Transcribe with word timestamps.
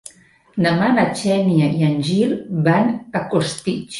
Demà 0.65 0.87
na 0.93 1.03
Xènia 1.19 1.69
i 1.81 1.85
en 1.89 2.01
Gil 2.09 2.33
van 2.69 2.93
a 3.21 3.25
Costitx. 3.35 3.89